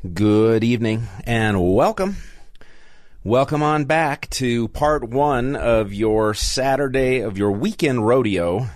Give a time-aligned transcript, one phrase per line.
[0.00, 2.16] Good evening and welcome.
[3.22, 8.68] Welcome on back to part one of your Saturday, of your weekend rodeo,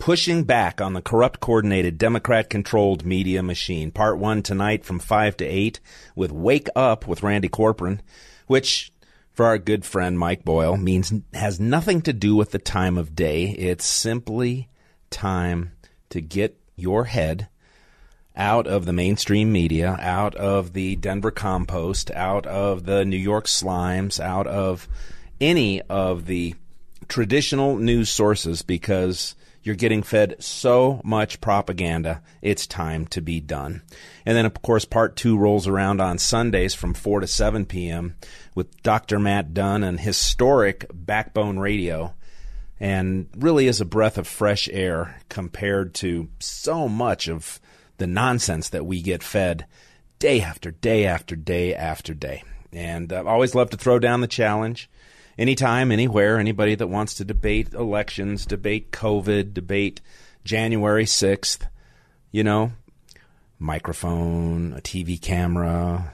[0.00, 3.92] pushing back on the corrupt, coordinated, Democrat controlled media machine.
[3.92, 5.78] Part one tonight from 5 to 8
[6.16, 8.00] with Wake Up with Randy Corporon,
[8.48, 8.92] which
[9.32, 13.14] for our good friend Mike Boyle means has nothing to do with the time of
[13.14, 13.50] day.
[13.50, 14.68] It's simply
[15.10, 15.70] time
[16.08, 17.46] to get your head
[18.36, 23.46] out of the mainstream media, out of the Denver Compost, out of the New York
[23.46, 24.88] Slimes, out of
[25.40, 26.54] any of the
[27.08, 32.22] traditional news sources because you're getting fed so much propaganda.
[32.40, 33.82] It's time to be done.
[34.24, 38.16] And then, of course, part two rolls around on Sundays from 4 to 7 p.m.
[38.54, 39.18] with Dr.
[39.18, 42.14] Matt Dunn and historic Backbone Radio.
[42.78, 47.60] And really is a breath of fresh air compared to so much of
[48.00, 49.66] the nonsense that we get fed
[50.18, 52.42] day after day after day after day.
[52.72, 54.90] And uh, I always love to throw down the challenge.
[55.38, 60.00] Anytime, anywhere, anybody that wants to debate elections, debate COVID, debate
[60.44, 61.66] January 6th,
[62.32, 62.72] you know,
[63.58, 66.12] microphone, a TV camera,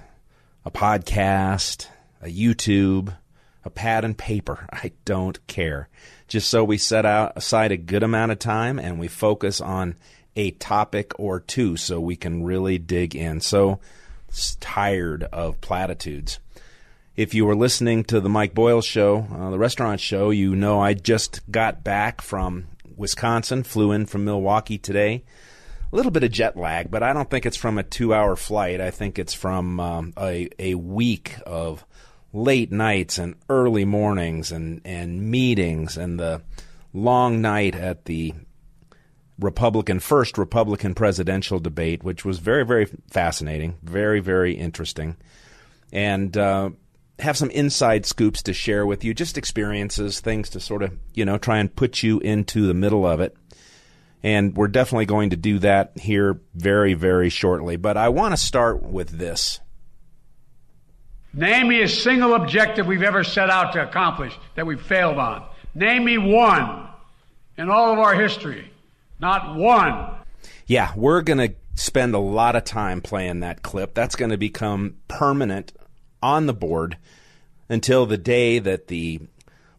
[0.65, 1.87] a podcast,
[2.21, 3.17] a YouTube,
[3.65, 4.67] a pad and paper.
[4.73, 5.89] I don't care.
[6.29, 9.95] Just so we set out aside a good amount of time and we focus on
[10.37, 13.41] a topic or two so we can really dig in.
[13.41, 13.81] So
[14.61, 16.39] tired of platitudes.
[17.17, 20.81] If you were listening to the Mike Boyle show, uh, the restaurant show, you know
[20.81, 25.25] I just got back from Wisconsin, flew in from Milwaukee today.
[25.93, 28.37] A little bit of jet lag, but I don't think it's from a two hour
[28.37, 28.81] flight.
[28.81, 31.87] I think it's from um, a, a week of
[32.33, 36.43] late nights and early mornings and, and meetings and the
[36.93, 38.35] long night at the
[39.39, 45.17] Republican first Republican presidential debate, which was very very fascinating, very very interesting,
[45.93, 46.71] and uh,
[47.19, 51.25] have some inside scoops to share with you, just experiences, things to sort of you
[51.25, 53.37] know try and put you into the middle of it.
[54.23, 57.77] And we're definitely going to do that here very very shortly.
[57.77, 59.61] But I want to start with this.
[61.35, 65.47] Name me a single objective we've ever set out to accomplish that we've failed on.
[65.75, 66.89] Name me one
[67.59, 68.71] in all of our history.
[69.19, 70.17] Not one.
[70.67, 73.95] Yeah, we're going to spend a lot of time playing that clip.
[73.95, 75.73] That's going to become permanent
[76.23, 76.97] on the board
[77.69, 79.21] until the day that the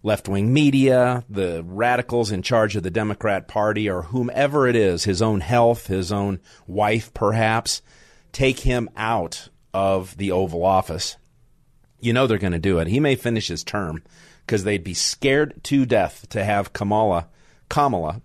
[0.03, 5.03] left wing media, the radicals in charge of the Democrat Party, or whomever it is,
[5.03, 7.81] his own health, his own wife perhaps,
[8.31, 11.17] take him out of the Oval Office.
[11.99, 12.87] You know they're going to do it.
[12.87, 14.03] He may finish his term
[14.45, 17.27] because they'd be scared to death to have Kamala,
[17.69, 18.21] Kamala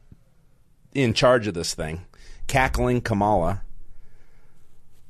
[0.95, 2.05] in charge of this thing,
[2.47, 3.63] cackling Kamala.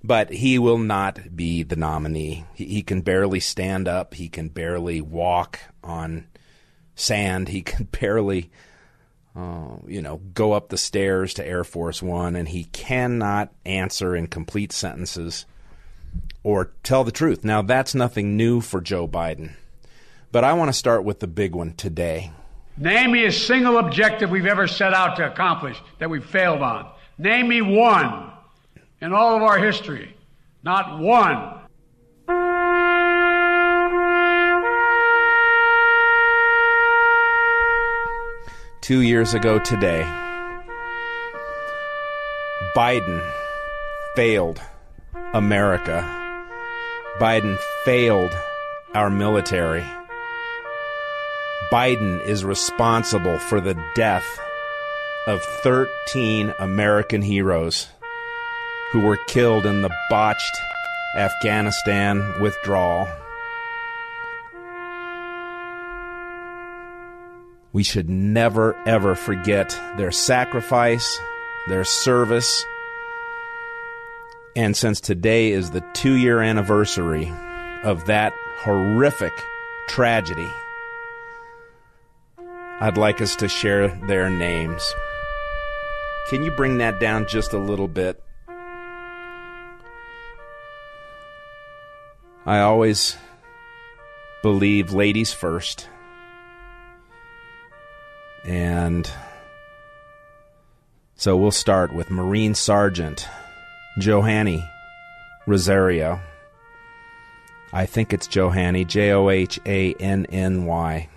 [0.04, 2.44] But he will not be the nominee.
[2.54, 4.14] He, he can barely stand up.
[4.14, 6.26] He can barely walk on
[6.96, 7.48] sand.
[7.48, 8.50] He can barely,
[9.36, 14.16] uh, you know, go up the stairs to Air Force One, and he cannot answer
[14.16, 15.46] in complete sentences
[16.42, 17.44] or tell the truth.
[17.44, 19.52] Now, that's nothing new for Joe Biden.
[20.32, 22.32] But I want to start with the big one today.
[22.76, 26.90] Name me a single objective we've ever set out to accomplish that we've failed on.
[27.18, 28.30] Name me one
[29.00, 30.16] in all of our history.
[30.62, 31.58] Not one.
[38.80, 40.02] Two years ago today,
[42.74, 43.22] Biden
[44.16, 44.60] failed
[45.34, 46.02] America.
[47.18, 48.32] Biden failed
[48.94, 49.84] our military.
[51.70, 54.26] Biden is responsible for the death
[55.26, 57.88] of 13 American heroes
[58.90, 60.56] who were killed in the botched
[61.16, 63.08] Afghanistan withdrawal.
[67.72, 71.18] We should never, ever forget their sacrifice,
[71.68, 72.66] their service.
[74.54, 77.32] And since today is the two year anniversary
[77.82, 79.32] of that horrific
[79.88, 80.50] tragedy,
[82.82, 84.82] I'd like us to share their names.
[86.28, 88.20] Can you bring that down just a little bit?
[92.44, 93.16] I always
[94.42, 95.88] believe ladies first.
[98.44, 99.08] And
[101.14, 103.28] so we'll start with Marine Sergeant
[104.00, 104.68] Johanny
[105.46, 106.20] Rosario.
[107.72, 111.08] I think it's Johanny, J O H A N N Y.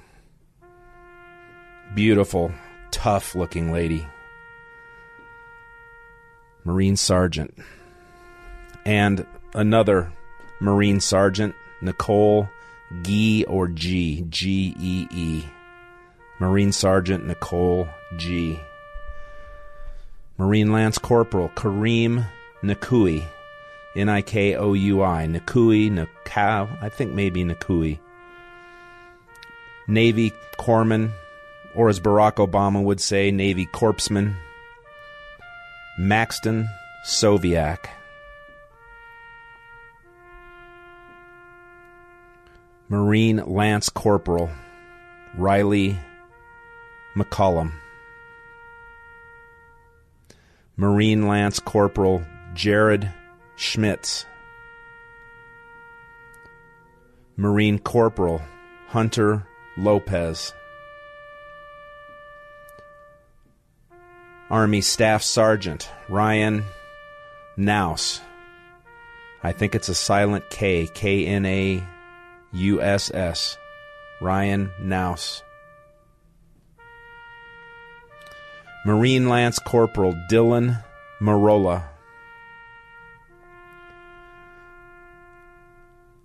[1.93, 2.51] Beautiful,
[2.91, 4.05] tough looking lady.
[6.63, 7.53] Marine Sergeant.
[8.85, 10.11] And another
[10.59, 12.49] Marine Sergeant, Nicole
[13.01, 15.43] Gee or G, G E E.
[16.39, 17.87] Marine Sergeant Nicole
[18.17, 18.59] G.
[20.37, 22.25] Marine Lance Corporal Kareem
[22.61, 23.25] Nikui,
[23.95, 27.99] N I K O U I, Nikui, Nikau, I think maybe Nikui.
[29.87, 31.11] Navy Corpsman,
[31.75, 34.35] or as Barack Obama would say, Navy Corpsman,
[35.97, 36.69] Maxton
[37.05, 37.87] Soviak.
[42.87, 44.49] Marine Lance Corporal
[45.37, 45.97] Rylee
[47.15, 47.71] McCollum.
[50.77, 52.23] Marine Lance Corporal
[52.53, 53.11] Jared
[53.55, 54.25] Schmitz.
[57.37, 58.41] Marine Corporal
[58.87, 60.53] Hunter Lopez.
[64.49, 66.65] Army Staff Sergeant Ryan
[67.57, 68.21] Knauss.
[69.41, 71.83] I think it's a silent K, K N A
[72.53, 73.57] U S S.
[74.21, 75.41] Ryan Knauss.
[78.85, 80.83] Marine Lance Corporal Dylan
[81.19, 81.83] Merola.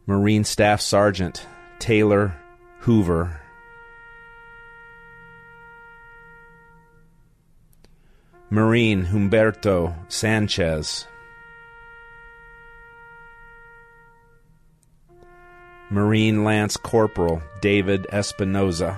[0.06, 1.46] Marine Staff Sergeant
[1.78, 2.36] Taylor
[2.80, 3.39] Hoover.
[8.52, 11.06] Marine Humberto Sanchez.
[15.88, 18.96] Marine Lance Corporal David Espinoza.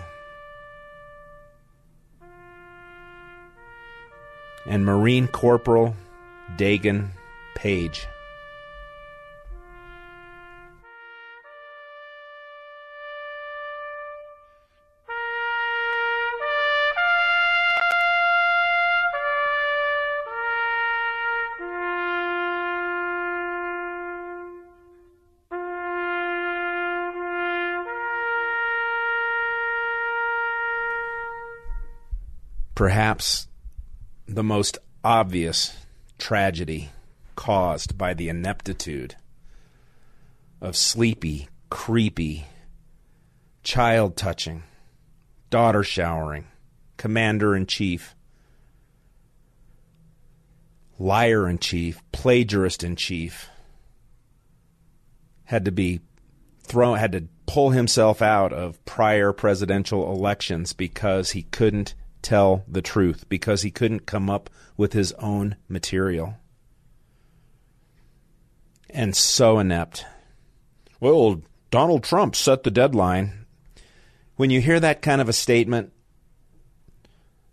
[4.64, 5.96] And Marine Corporal
[6.56, 7.10] Daegan
[7.54, 8.06] Page.
[32.82, 33.46] Perhaps
[34.26, 35.73] the most obvious
[36.19, 36.90] tragedy
[37.37, 39.14] caused by the ineptitude
[40.61, 42.44] of sleepy, creepy,
[43.62, 44.64] child touching,
[45.49, 46.44] daughter showering,
[46.96, 48.17] commander in chief,
[50.99, 53.49] liar in chief, plagiarist in chief,
[55.44, 56.00] had to be
[56.64, 62.83] thrown, had to pull himself out of prior presidential elections because he couldn't tell the
[62.83, 66.37] truth because he couldn't come up with his own material.
[68.91, 70.05] And so inept.
[71.01, 73.47] Well, Donald Trump set the deadline.
[74.37, 75.93] When you hear that kind of a statement,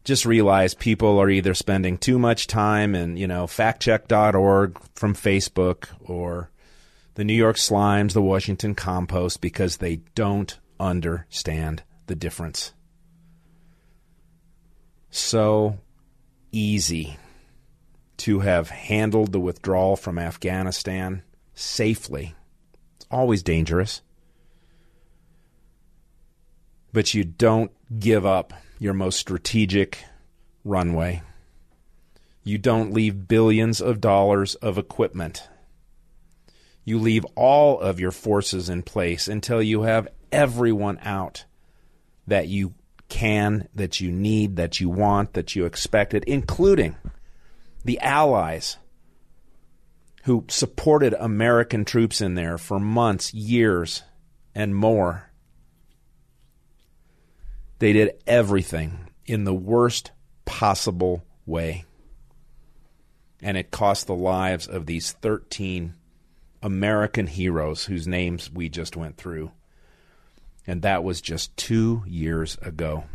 [0.04, 5.88] just realize people are either spending too much time in, you know, factcheck.org from Facebook
[6.01, 6.50] or
[7.16, 12.73] the New York Slimes, the Washington Compost, because they don't understand the difference
[15.09, 15.78] so
[16.51, 17.18] easy
[18.18, 21.23] to have handled the withdrawal from Afghanistan
[21.54, 22.35] safely.
[22.97, 24.01] It's always dangerous.
[26.92, 30.04] But you don't give up your most strategic
[30.63, 31.21] runway.
[32.44, 35.47] You don't leave billions of dollars of equipment.
[36.83, 41.45] You leave all of your forces in place until you have everyone out
[42.25, 42.73] that you
[43.09, 46.95] can, that you need, that you want, that you expected, including
[47.83, 48.78] the allies
[50.23, 54.04] who supported American troops in there for months, years,
[54.54, 55.31] and more.
[57.80, 60.11] They did everything in the worst
[60.45, 61.85] possible way.
[63.42, 65.94] And it cost the lives of these 13
[66.61, 69.51] American heroes whose names we just went through
[70.69, 73.06] and that was just two years ago.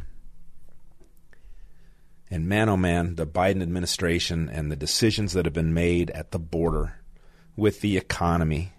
[2.28, 6.32] And man, oh man, the Biden administration and the decisions that have been made at
[6.32, 6.98] the border
[7.54, 8.72] with the economy,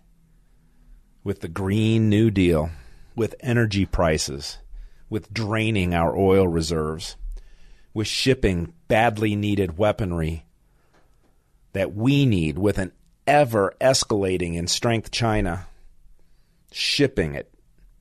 [1.23, 2.69] with the Green New Deal,
[3.15, 4.57] with energy prices,
[5.09, 7.15] with draining our oil reserves,
[7.93, 10.45] with shipping badly needed weaponry
[11.71, 12.91] that we need with an
[13.25, 15.65] ever escalating in strength China
[16.73, 17.54] shipping it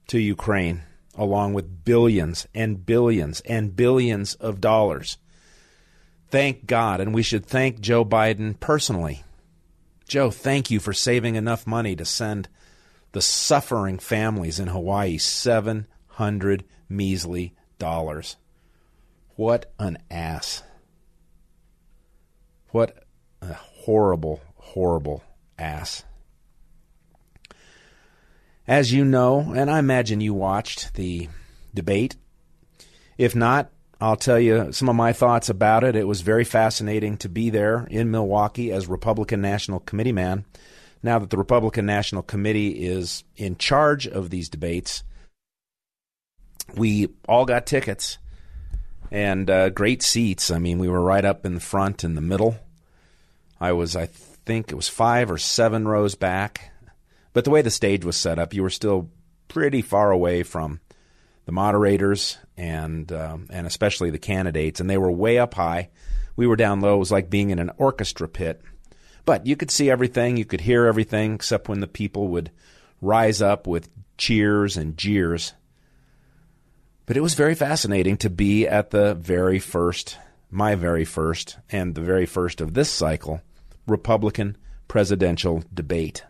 [0.09, 0.83] to Ukraine,
[1.15, 5.19] along with billions and billions and billions of dollars.
[6.29, 9.23] Thank God, and we should thank Joe Biden personally.
[10.09, 12.49] Joe, thank you for saving enough money to send
[13.13, 18.37] the suffering families in Hawaii 700 measly dollars.
[19.37, 20.63] What an ass.
[22.71, 23.05] What
[23.41, 25.23] a horrible, horrible
[25.59, 26.05] ass.
[28.67, 31.29] As you know, and I imagine you watched the
[31.75, 32.17] debate.
[33.19, 35.97] If not, I'll tell you some of my thoughts about it.
[35.97, 40.45] It was very fascinating to be there in Milwaukee as Republican National Committee man.
[41.03, 45.05] Now that the Republican National Committee is in charge of these debates,
[46.75, 48.19] we all got tickets
[49.11, 50.51] and uh, great seats.
[50.51, 52.57] I mean, we were right up in the front in the middle.
[53.61, 56.73] I was, I think it was five or seven rows back.
[57.35, 59.11] But the way the stage was set up, you were still
[59.49, 60.81] pretty far away from
[61.45, 65.91] the moderators and um, and especially the candidates, and they were way up high.
[66.37, 66.97] We were down low.
[66.97, 68.63] It was like being in an orchestra pit,
[69.25, 72.51] but you could see everything, you could hear everything, except when the people would
[73.03, 75.53] rise up with cheers and jeers.
[77.07, 80.19] But it was very fascinating to be at the very first,
[80.51, 83.43] my very first, and the very first of this cycle,
[83.87, 84.57] Republican
[84.89, 86.25] presidential debate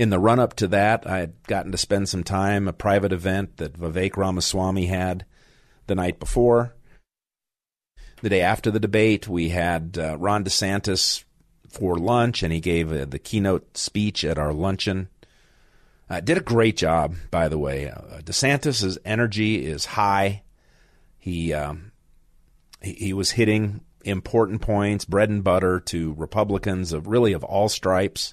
[0.00, 3.12] in the run up to that, I had gotten to spend some time a private
[3.12, 5.26] event that Vivek Ramaswamy had
[5.88, 6.74] the night before.
[8.22, 11.24] The day after the debate, we had uh, Ron DeSantis
[11.68, 15.10] for lunch, and he gave uh, the keynote speech at our luncheon.
[16.08, 17.90] Uh, did a great job, by the way.
[17.90, 20.40] Uh, DeSantis's energy is high.
[21.18, 21.92] He, um,
[22.80, 27.68] he he was hitting important points, bread and butter to Republicans of really of all
[27.68, 28.32] stripes.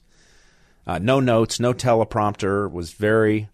[0.88, 2.72] Uh, no notes, no teleprompter.
[2.72, 3.50] Was very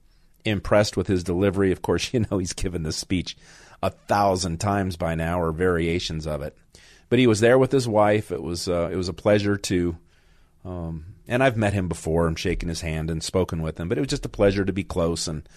[0.46, 1.72] impressed with his delivery.
[1.72, 3.36] Of course, you know he's given this speech
[3.82, 6.56] a thousand times by now, or variations of it.
[7.10, 8.32] But he was there with his wife.
[8.32, 9.98] It was uh, it was a pleasure to,
[10.64, 13.90] um, and I've met him before and shaken his hand and spoken with him.
[13.90, 15.48] But it was just a pleasure to be close and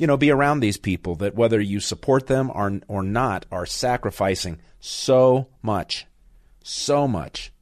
[0.00, 3.66] you know be around these people that whether you support them or or not are
[3.66, 6.06] sacrificing so much,
[6.64, 7.52] so much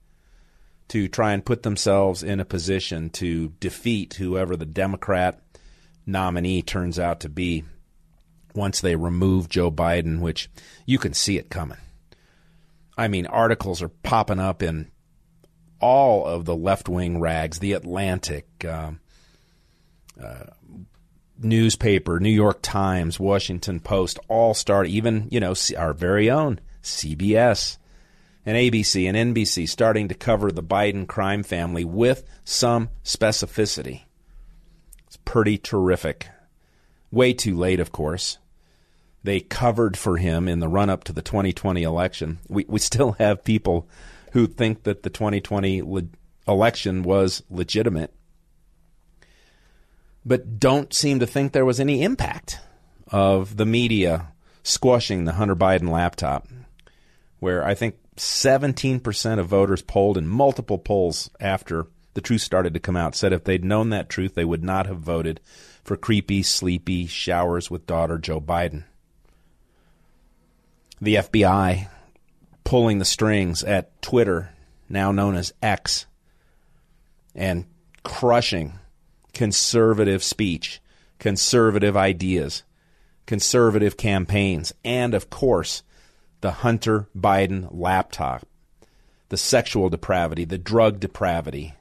[0.88, 5.40] to try and put themselves in a position to defeat whoever the Democrat
[6.06, 7.64] nominee turns out to be
[8.54, 10.50] once they remove Joe Biden, which
[10.86, 11.78] you can see it coming.
[12.96, 14.90] I mean, articles are popping up in
[15.80, 18.92] all of the left wing rags, The Atlantic, uh,
[20.20, 20.44] uh,
[21.40, 27.78] newspaper, New York Times, Washington Post, all start, even, you know, our very own CBS
[28.48, 34.04] and ABC and NBC starting to cover the Biden crime family with some specificity.
[35.06, 36.28] It's pretty terrific.
[37.10, 38.38] Way too late, of course.
[39.22, 42.38] They covered for him in the run up to the 2020 election.
[42.48, 43.86] We, we still have people
[44.32, 46.02] who think that the 2020 le-
[46.48, 48.14] election was legitimate,
[50.24, 52.60] but don't seem to think there was any impact
[53.08, 54.28] of the media
[54.62, 56.48] squashing the Hunter Biden laptop,
[57.40, 62.80] where I think 17% of voters polled in multiple polls after the truth started to
[62.80, 65.40] come out said if they'd known that truth, they would not have voted
[65.84, 68.84] for creepy, sleepy showers with daughter Joe Biden.
[71.00, 71.88] The FBI
[72.64, 74.50] pulling the strings at Twitter,
[74.88, 76.06] now known as X,
[77.34, 77.66] and
[78.02, 78.80] crushing
[79.32, 80.80] conservative speech,
[81.20, 82.64] conservative ideas,
[83.26, 85.82] conservative campaigns, and of course,
[86.40, 88.46] the Hunter Biden laptop,
[89.28, 91.74] the sexual depravity, the drug depravity,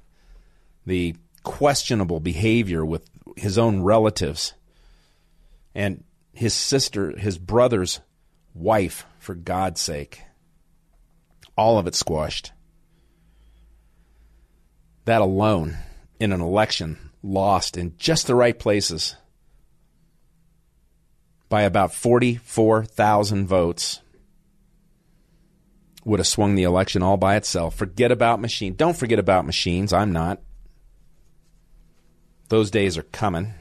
[0.86, 4.54] the questionable behavior with his own relatives,
[5.76, 8.00] and his sister, his brother's
[8.54, 10.22] wife, for God's sake.
[11.56, 12.52] All of it squashed.
[15.06, 15.78] That alone,
[16.20, 19.16] in an election lost in just the right places
[21.50, 24.02] by about 44,000 votes
[26.08, 27.76] would have swung the election all by itself.
[27.76, 28.78] Forget about machines.
[28.78, 29.92] Don't forget about machines.
[29.92, 30.42] I'm not.
[32.48, 33.54] Those days are coming.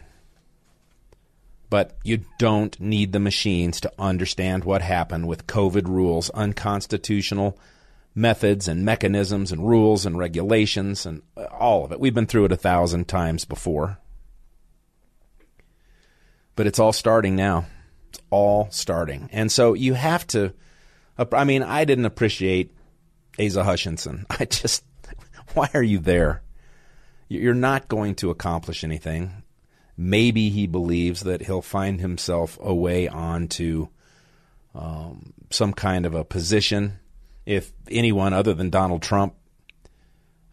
[1.68, 7.58] But you don't need the machines to understand what happened with COVID rules, unconstitutional
[8.14, 11.98] methods and mechanisms and rules and regulations and uh, all of it.
[11.98, 13.98] We've been through it a thousand times before.
[16.54, 17.66] But it's all starting now.
[18.10, 19.28] It's all starting.
[19.32, 20.54] And so you have to
[21.18, 22.74] I mean, I didn't appreciate
[23.40, 24.26] Asa Hutchinson.
[24.30, 24.84] I just,
[25.54, 26.42] why are you there?
[27.28, 29.42] You're not going to accomplish anything.
[29.96, 33.88] maybe he believes that he'll find himself a away onto
[34.74, 36.98] um, some kind of a position
[37.46, 39.34] if anyone other than Donald Trump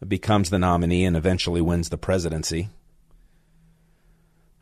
[0.07, 2.69] becomes the nominee and eventually wins the presidency.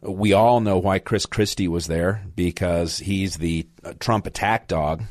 [0.01, 3.67] We all know why Chris Christie was there because he's the
[3.99, 5.03] Trump attack dog.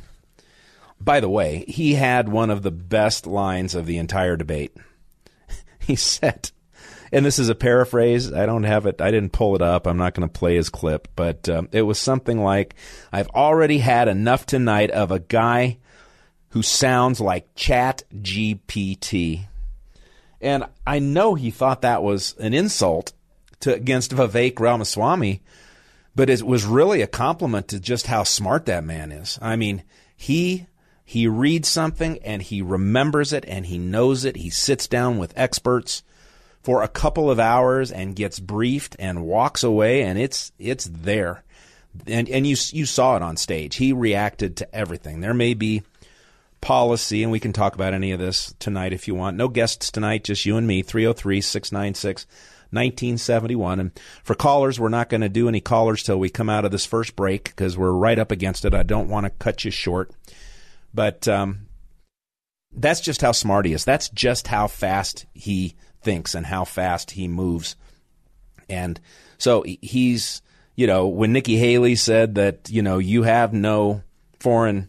[1.00, 4.76] By the way, he had one of the best lines of the entire debate.
[5.78, 6.50] he said,
[7.12, 8.32] and this is a paraphrase.
[8.32, 9.00] I don't have it.
[9.00, 9.86] I didn't pull it up.
[9.86, 12.74] I'm not going to play his clip, but um, it was something like,
[13.12, 15.78] "I've already had enough tonight of a guy
[16.50, 19.46] who sounds like Chat GPT."
[20.40, 23.12] And I know he thought that was an insult
[23.60, 25.42] to against Vivek Ramaswamy,
[26.14, 29.38] but it was really a compliment to just how smart that man is.
[29.42, 29.82] I mean,
[30.16, 30.66] he
[31.10, 34.36] he reads something and he remembers it and he knows it.
[34.36, 36.04] He sits down with experts
[36.62, 41.42] for a couple of hours and gets briefed and walks away and it's it's there.
[42.06, 43.74] And and you you saw it on stage.
[43.74, 45.18] He reacted to everything.
[45.18, 45.82] There may be
[46.60, 49.36] policy and we can talk about any of this tonight if you want.
[49.36, 50.84] No guests tonight, just you and me.
[50.84, 52.24] 303-696
[52.70, 53.80] 1971.
[53.80, 56.70] And for callers, we're not going to do any callers till we come out of
[56.70, 58.74] this first break because we're right up against it.
[58.74, 60.12] I don't want to cut you short.
[60.92, 61.66] But um,
[62.72, 63.84] that's just how smart he is.
[63.84, 67.76] That's just how fast he thinks and how fast he moves.
[68.68, 69.00] And
[69.38, 70.42] so he's,
[70.76, 74.02] you know, when Nikki Haley said that, you know, you have no
[74.38, 74.88] foreign,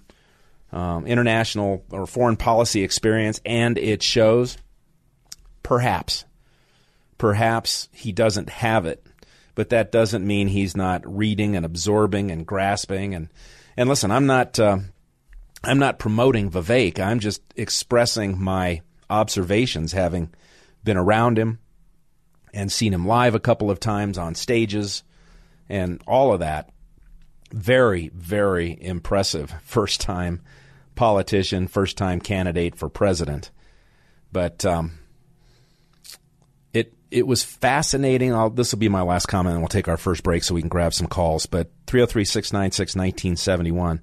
[0.71, 4.57] um, international or foreign policy experience and it shows,
[5.63, 6.25] perhaps,
[7.17, 9.05] perhaps he doesn't have it.
[9.53, 13.13] But that doesn't mean he's not reading and absorbing and grasping.
[13.13, 13.27] And,
[13.75, 14.79] and listen, I'm not, uh,
[15.63, 16.99] I'm not promoting Vivek.
[16.99, 20.33] I'm just expressing my observations, having
[20.83, 21.59] been around him
[22.53, 25.03] and seen him live a couple of times on stages
[25.69, 26.69] and all of that.
[27.51, 30.41] Very, very impressive first time
[30.95, 33.51] politician, first time candidate for president.
[34.31, 34.93] But um,
[36.73, 38.33] it it was fascinating.
[38.33, 40.61] I'll, this will be my last comment, and we'll take our first break so we
[40.61, 41.45] can grab some calls.
[41.45, 44.01] But 303 696 1971.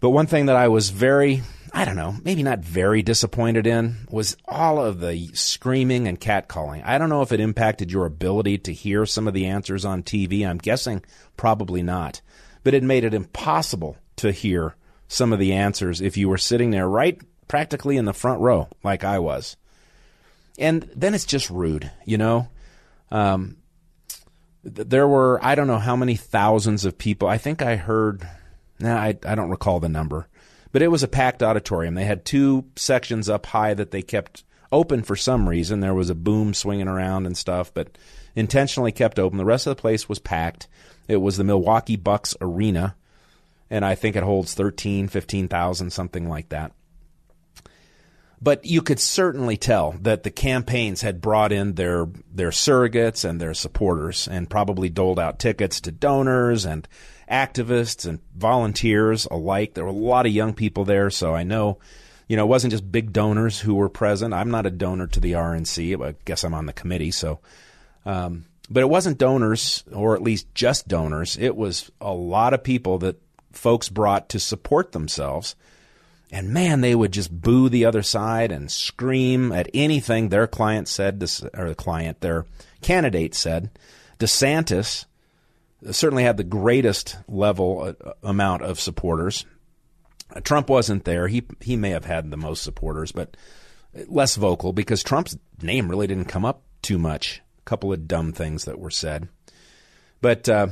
[0.00, 4.08] But one thing that I was very I don't know, maybe not very disappointed in
[4.10, 6.82] was all of the screaming and catcalling.
[6.84, 10.02] I don't know if it impacted your ability to hear some of the answers on
[10.02, 10.46] TV.
[10.46, 11.04] I'm guessing
[11.36, 12.22] probably not.
[12.64, 14.74] But it made it impossible to hear
[15.06, 18.68] some of the answers if you were sitting there right practically in the front row
[18.82, 19.56] like I was.
[20.58, 22.48] And then it's just rude, you know?
[23.10, 23.58] Um,
[24.62, 27.28] there were, I don't know how many thousands of people.
[27.28, 28.28] I think I heard,
[28.80, 30.28] nah, I, I don't recall the number
[30.72, 31.94] but it was a packed auditorium.
[31.94, 35.80] They had two sections up high that they kept open for some reason.
[35.80, 37.98] There was a boom swinging around and stuff, but
[38.36, 39.38] intentionally kept open.
[39.38, 40.68] The rest of the place was packed.
[41.08, 42.94] It was the Milwaukee Bucks Arena,
[43.68, 46.72] and I think it holds 13, 15,000, something like that.
[48.42, 53.38] But you could certainly tell that the campaigns had brought in their their surrogates and
[53.38, 56.88] their supporters and probably doled out tickets to donors and
[57.30, 59.74] activists and volunteers alike.
[59.74, 61.78] There were a lot of young people there, so I know,
[62.28, 64.34] you know, it wasn't just big donors who were present.
[64.34, 66.04] I'm not a donor to the RNC.
[66.04, 67.38] I guess I'm on the committee, so.
[68.04, 71.36] Um, but it wasn't donors, or at least just donors.
[71.36, 73.20] It was a lot of people that
[73.52, 75.56] folks brought to support themselves.
[76.32, 80.86] And man, they would just boo the other side and scream at anything their client
[80.86, 81.22] said,
[81.54, 82.46] or the client, their
[82.80, 83.70] candidate said.
[84.20, 85.06] DeSantis
[85.90, 89.46] certainly had the greatest level uh, amount of supporters.
[90.42, 91.26] Trump wasn't there.
[91.28, 93.36] He he may have had the most supporters, but
[94.06, 97.42] less vocal because Trump's name really didn't come up too much.
[97.58, 99.28] A couple of dumb things that were said,
[100.20, 100.68] but uh,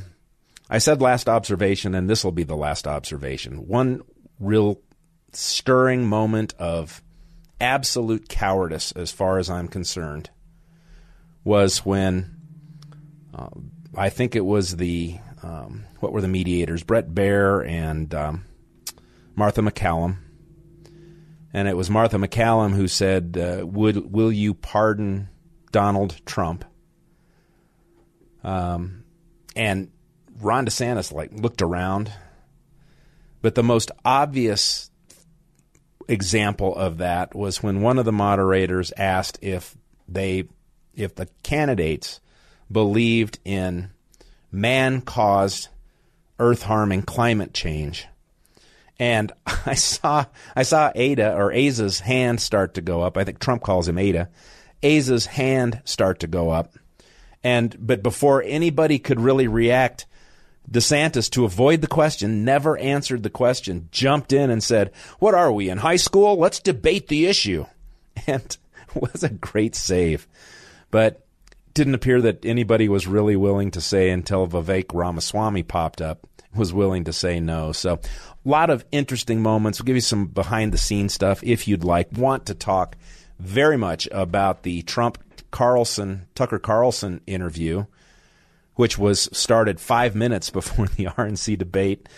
[0.71, 3.67] I said last observation, and this will be the last observation.
[3.67, 4.03] One
[4.39, 4.81] real
[5.33, 7.03] stirring moment of
[7.61, 10.31] absolute cowardice, as far as I'm concerned,
[11.45, 12.37] was when.
[13.99, 16.83] I think it was the um, what were the mediators?
[16.83, 18.45] Brett Baier and um,
[19.35, 20.19] Martha MacCallum.
[21.53, 25.29] and it was Martha MacCallum who said, uh, "Would will you pardon
[25.73, 26.65] Donald Trump?"
[28.45, 29.05] Um,
[29.57, 29.91] and
[30.41, 32.13] Ron DeSantis like looked around,
[33.43, 34.91] but the most obvious
[36.09, 40.45] example of that was when one of the moderators asked if they
[40.95, 42.21] if the candidates
[42.71, 43.91] believed in
[44.51, 45.69] man caused
[46.39, 48.07] earth harming climate change.
[48.99, 49.33] And
[49.67, 53.17] I saw I saw Ada or Asa's hand start to go up.
[53.17, 54.29] I think Trump calls him Ada.
[54.83, 56.75] Asa's hand start to go up.
[57.43, 60.07] And but before anybody could really react,
[60.71, 65.51] DeSantis, to avoid the question, never answered the question, jumped in and said, What are
[65.53, 66.37] we in high school?
[66.37, 67.67] Let's debate the issue.
[68.27, 68.57] And
[68.95, 70.27] was a great save.
[70.91, 71.25] But
[71.79, 76.73] didn't appear that anybody was really willing to say until Vivek Ramaswamy popped up was
[76.73, 77.71] willing to say no.
[77.71, 79.79] So a lot of interesting moments.
[79.79, 82.09] We'll give you some behind the scenes stuff if you'd like.
[82.13, 82.97] Want to talk
[83.39, 85.19] very much about the Trump
[85.53, 87.85] Carlson Tucker Carlson interview,
[88.75, 92.09] which was started five minutes before the RNC debate.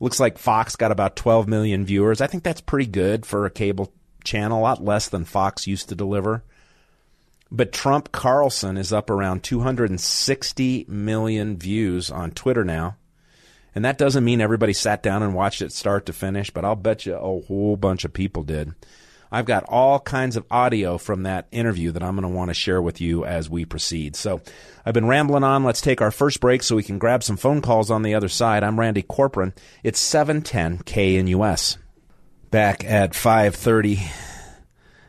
[0.00, 2.20] Looks like Fox got about 12 million viewers.
[2.20, 3.92] I think that's pretty good for a cable
[4.24, 6.42] channel, a lot less than Fox used to deliver.
[7.54, 12.96] But Trump Carlson is up around 260 million views on Twitter now.
[13.76, 16.74] And that doesn't mean everybody sat down and watched it start to finish, but I'll
[16.74, 18.74] bet you a whole bunch of people did.
[19.30, 22.54] I've got all kinds of audio from that interview that I'm going to want to
[22.54, 24.16] share with you as we proceed.
[24.16, 24.40] So
[24.84, 25.62] I've been rambling on.
[25.62, 28.28] Let's take our first break so we can grab some phone calls on the other
[28.28, 28.64] side.
[28.64, 29.56] I'm Randy Corporon.
[29.84, 31.78] It's 710 KNUS.
[32.50, 34.00] Back at 530.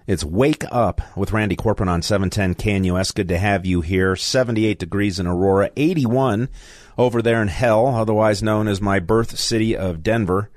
[0.08, 3.16] It's Wake Up with Randy Corporon on 710 KNUS.
[3.16, 4.16] Good to have you here.
[4.16, 6.48] 78 degrees in Aurora, 81
[6.96, 10.52] over there in hell, otherwise known as my birth city of Denver.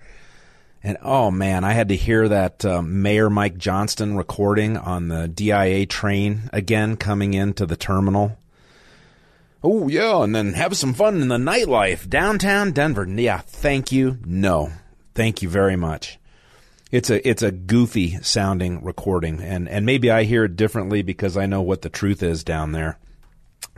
[0.82, 5.28] And oh man, I had to hear that uh, Mayor Mike Johnston recording on the
[5.28, 8.36] DIA train again coming into the terminal.
[9.64, 13.06] Oh yeah, and then have some fun in the nightlife downtown Denver.
[13.08, 14.18] Yeah, thank you.
[14.26, 14.72] No,
[15.14, 16.18] thank you very much.
[16.90, 21.36] It's a it's a goofy sounding recording, and and maybe I hear it differently because
[21.36, 22.98] I know what the truth is down there.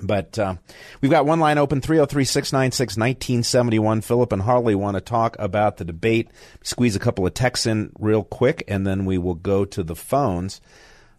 [0.03, 0.57] But uh,
[1.01, 4.01] we've got one line open 303 696 1971.
[4.03, 6.31] Philip and Harley want to talk about the debate.
[6.63, 9.97] Squeeze a couple of texts in real quick, and then we will go to the
[9.97, 10.61] phones.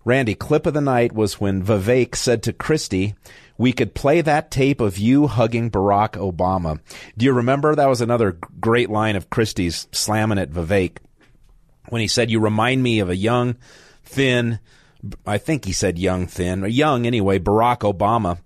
[0.04, 3.13] Randy, clip of the night was when Vivek said to Christie,
[3.58, 6.80] we could play that tape of you hugging Barack Obama.
[7.15, 7.75] Do you remember?
[7.75, 10.97] That was another great line of Christie's slamming at Vivek
[11.91, 13.58] when he said, You remind me of a young,
[14.04, 14.60] thin,
[15.25, 18.39] I think he said young, thin, young anyway, Barack Obama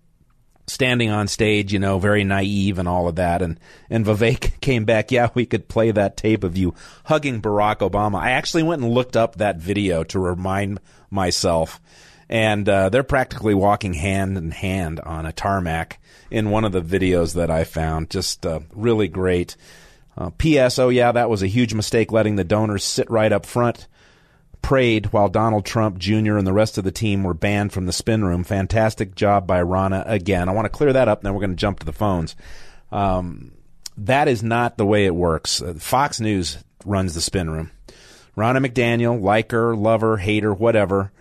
[0.67, 3.43] standing on stage, you know, very naive and all of that.
[3.43, 6.73] And, and Vivek came back, yeah, we could play that tape of you
[7.05, 8.19] hugging Barack Obama.
[8.19, 10.79] I actually went and looked up that video to remind
[11.11, 11.79] myself.
[12.27, 15.99] And uh, they're practically walking hand in hand on a tarmac
[16.31, 18.09] in one of the videos that I found.
[18.09, 19.55] Just uh, really great.
[20.17, 20.79] Uh, P.S.
[20.79, 23.87] Oh, yeah, that was a huge mistake letting the donors sit right up front
[24.65, 26.37] prayed while Donald Trump Jr.
[26.37, 28.43] and the rest of the team were banned from the spin room.
[28.43, 30.49] Fantastic job by Ronna again.
[30.49, 32.35] I want to clear that up, and then we're going to jump to the phones.
[32.91, 33.51] Um,
[33.97, 35.61] that is not the way it works.
[35.61, 37.69] Uh, Fox News runs the spin room.
[38.35, 41.11] Ronna McDaniel, like her, lover, hater, whatever,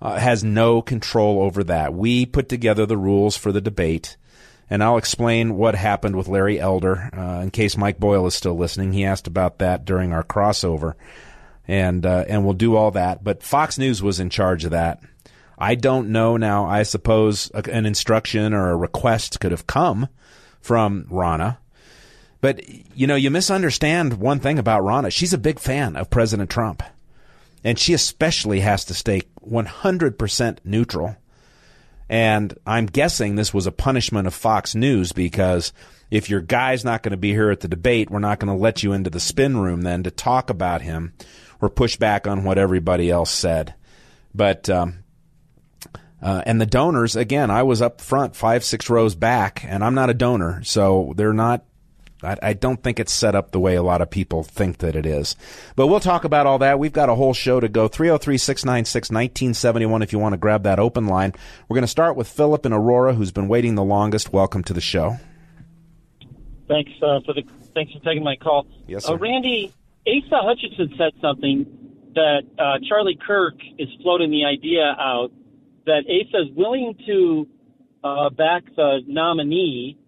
[0.00, 1.92] uh, has no control over that.
[1.92, 4.16] We put together the rules for the debate,
[4.68, 8.56] and I'll explain what happened with Larry Elder uh, in case Mike Boyle is still
[8.56, 8.92] listening.
[8.92, 10.94] He asked about that during our crossover
[11.68, 13.24] and uh, and we'll do all that.
[13.24, 15.00] But Fox News was in charge of that.
[15.58, 16.66] I don't know now.
[16.66, 20.08] I suppose an instruction or a request could have come
[20.60, 21.58] from Ronna.
[22.40, 25.10] But you know, you misunderstand one thing about Ronna.
[25.10, 26.82] She's a big fan of President Trump,
[27.64, 31.16] and she especially has to stay 100% neutral.
[32.08, 35.72] And I'm guessing this was a punishment of Fox News because
[36.10, 38.62] if your guy's not going to be here at the debate, we're not going to
[38.62, 41.14] let you into the spin room then to talk about him
[41.60, 43.74] or push back on what everybody else said.
[44.34, 45.04] But um,
[46.22, 49.94] uh, and the donors, again, I was up front, five, six rows back, and I'm
[49.94, 51.64] not a donor, so they're not.
[52.22, 54.96] I, I don't think it's set up the way a lot of people think that
[54.96, 55.36] it is.
[55.74, 56.78] But we'll talk about all that.
[56.78, 57.88] We've got a whole show to go.
[57.88, 61.34] 303 696 1971 if you want to grab that open line.
[61.68, 64.32] We're going to start with Philip in Aurora, who's been waiting the longest.
[64.32, 65.18] Welcome to the show.
[66.68, 67.42] Thanks uh, for the
[67.74, 68.66] thanks for taking my call.
[68.88, 69.14] Yes, sir.
[69.14, 69.72] Uh, Randy,
[70.06, 71.66] Asa Hutchinson said something
[72.14, 75.30] that uh, Charlie Kirk is floating the idea out
[75.84, 77.46] that Asa is willing to
[78.02, 79.98] uh, back the nominee,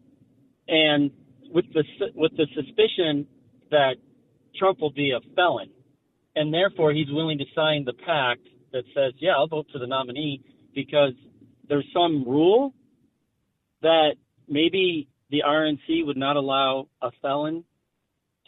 [0.66, 1.10] and
[1.52, 1.84] with the
[2.14, 3.26] with the suspicion
[3.70, 3.96] that
[4.58, 5.70] Trump will be a felon,
[6.36, 9.86] and therefore he's willing to sign the pact that says, "Yeah, I'll vote for the
[9.86, 10.42] nominee,"
[10.74, 11.12] because
[11.68, 12.74] there's some rule
[13.82, 14.14] that
[14.48, 17.64] maybe the RNC would not allow a felon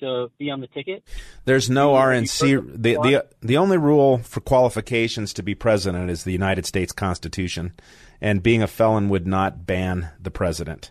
[0.01, 1.05] to be on the ticket?
[1.45, 2.83] There's no RNC.
[2.83, 7.73] The, the the only rule for qualifications to be president is the United States Constitution,
[8.21, 10.91] and being a felon would not ban the president.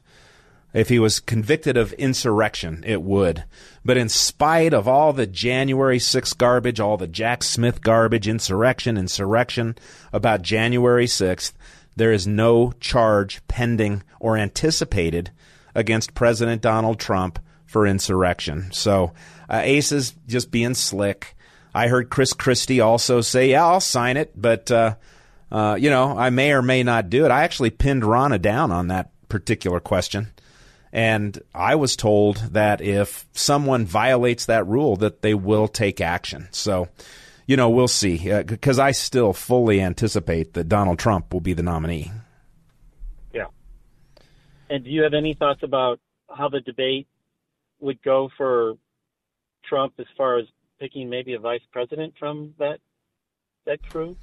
[0.74, 3.44] If he was convicted of insurrection, it would.
[3.84, 8.98] But in spite of all the January 6th garbage, all the Jack Smith garbage, insurrection,
[8.98, 9.76] insurrection
[10.14, 11.54] about January 6th,
[11.96, 15.32] there is no charge pending or anticipated
[15.74, 18.72] against President Donald Trump for insurrection.
[18.72, 19.14] So
[19.50, 21.36] uh, Ace is just being slick.
[21.74, 24.96] I heard Chris Christie also say, "Yeah, I'll sign it," but uh,
[25.52, 27.32] uh, you know, I may or may not do it.
[27.32, 30.32] I actually pinned Ronna down on that particular question,
[30.92, 36.48] and I was told that if someone violates that rule, that they will take action.
[36.52, 36.88] So,
[37.46, 38.18] you know, we'll see.
[38.44, 42.12] Because uh, I still fully anticipate that Donald Trump will be the nominee.
[43.34, 43.48] Yeah.
[44.70, 46.00] And do you have any thoughts about
[46.30, 47.08] how the debate
[47.80, 48.74] would go for
[49.66, 50.46] Trump as far as
[50.80, 52.80] picking maybe a vice president from that
[53.66, 54.18] that crew?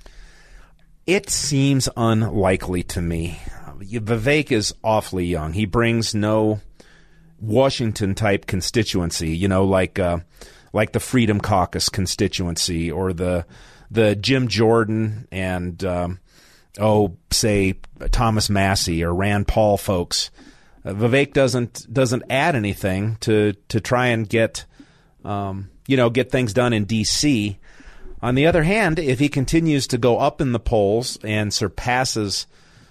[1.07, 3.39] It seems unlikely to me.
[3.79, 5.53] Vivek is awfully young.
[5.53, 6.61] He brings no
[7.39, 10.19] Washington type constituency, you know, like uh,
[10.73, 13.47] like the Freedom Caucus constituency or the
[13.91, 16.19] the Jim Jordan and um,
[16.81, 17.75] oh, say
[18.11, 20.31] Thomas Massie or Rand Paul folks.
[20.85, 24.65] Uh, Vivek doesn't doesn't add anything to to try and get
[25.25, 27.59] um, you know, get things done in D.C.
[28.23, 32.47] On the other hand, if he continues to go up in the polls and surpasses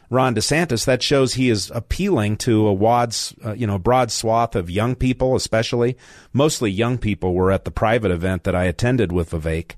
[0.10, 4.70] Ron DeSantis, that shows he is appealing to a uh, you know, broad swath of
[4.70, 5.98] young people, especially
[6.32, 9.72] mostly young people were at the private event that I attended with Vivek.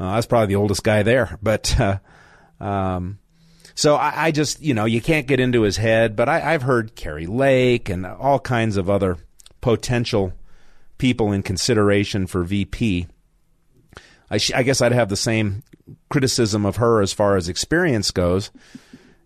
[0.00, 1.98] Uh, I was probably the oldest guy there, but uh,
[2.60, 3.18] um,
[3.74, 6.16] so I, I, just, you know, you can't get into his head.
[6.16, 9.18] But I, I've heard Kari Lake and all kinds of other
[9.60, 10.32] potential
[10.98, 13.06] people in consideration for VP.
[14.32, 15.62] I, sh- I guess I'd have the same
[16.08, 18.50] criticism of her as far as experience goes,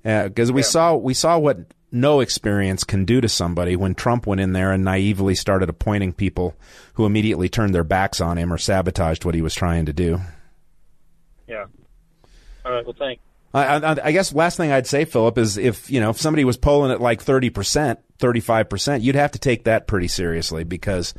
[0.02, 0.66] because uh, we yeah.
[0.66, 1.58] saw we saw what
[1.92, 6.12] no experience can do to somebody when Trump went in there and naively started appointing
[6.12, 6.56] people
[6.94, 10.20] who immediately turned their backs on him or sabotaged what he was trying to do.
[11.46, 11.66] Yeah.
[12.64, 12.84] All right.
[12.84, 13.22] Well, thanks.
[13.54, 16.44] I, I, I, guess last thing I'd say, Philip, is if you know if somebody
[16.44, 20.08] was polling at like thirty percent, thirty five percent, you'd have to take that pretty
[20.08, 21.14] seriously because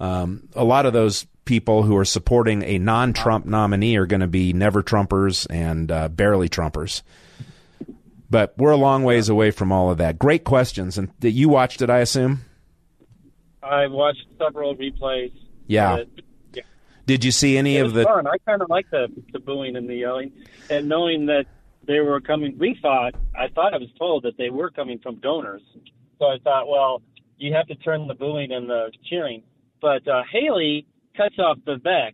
[0.00, 4.26] um, a lot of those people who are supporting a non-Trump nominee are going to
[4.26, 7.02] be never Trumpers and uh, barely Trumpers.
[8.28, 10.18] But we're a long ways away from all of that.
[10.18, 12.40] Great questions, and that you watched it, I assume.
[13.62, 15.32] I watched several replays.
[15.66, 16.04] Yeah.
[16.52, 16.62] yeah.
[17.06, 18.04] Did you see any of the?
[18.04, 18.26] Fun.
[18.26, 20.32] I kind of like the the booing and the yelling,
[20.68, 21.46] and knowing that
[21.86, 22.58] they were coming.
[22.58, 25.62] We thought I thought I was told that they were coming from donors,
[26.18, 27.02] so I thought, well,
[27.38, 29.44] you have to turn the booing and the cheering
[29.80, 32.12] but uh, Haley cuts off Vivek